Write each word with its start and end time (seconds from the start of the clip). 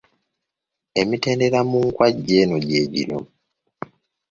Emitendera 1.01 1.59
mu 1.69 1.79
nkwajja 1.87 2.35
eno 2.43 2.57
gye 2.67 2.81
gino. 2.93 3.19